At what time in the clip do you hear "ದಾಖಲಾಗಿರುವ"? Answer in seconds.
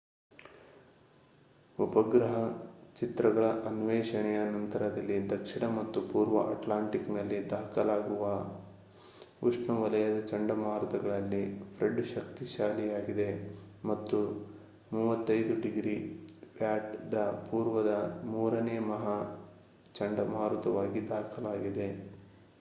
7.49-8.25